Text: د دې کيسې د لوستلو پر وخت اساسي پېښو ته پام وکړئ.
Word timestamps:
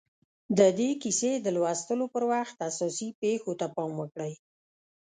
د 0.57 0.59
دې 0.77 0.89
کيسې 1.01 1.31
د 1.45 1.47
لوستلو 1.55 2.05
پر 2.13 2.23
وخت 2.33 2.55
اساسي 2.69 3.09
پېښو 3.21 3.51
ته 3.59 3.65
پام 3.75 3.91
وکړئ. 3.99 4.33